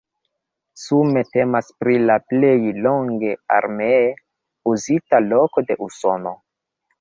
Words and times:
Sume 0.83 1.21
temas 1.35 1.67
pri 1.83 1.97
la 2.11 2.15
plej 2.31 2.53
longe 2.87 3.35
armee 3.59 4.01
uzita 4.73 5.21
loko 5.27 5.65
de 5.71 5.79
Usono. 5.91 6.35